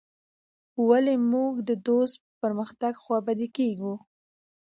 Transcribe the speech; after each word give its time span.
ولي 0.87 1.15
موږ 1.31 1.53
د 1.69 1.71
دوست 1.87 2.15
په 2.25 2.31
پرمختګ 2.41 2.93
خوابدي 3.03 3.47
کيږو. 3.57 3.93